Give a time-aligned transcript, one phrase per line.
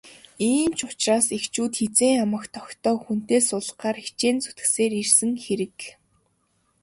[0.49, 5.77] Ийм ч учраас эхчүүд хэзээ ямагт охидоо хүнтэй суулгахаар хичээн зүтгэсээр ирсэн хэрэг.